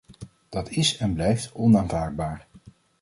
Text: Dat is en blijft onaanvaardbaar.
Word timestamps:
Dat 0.49 0.69
is 0.69 0.97
en 0.97 1.13
blijft 1.13 1.51
onaanvaardbaar. 1.53 2.47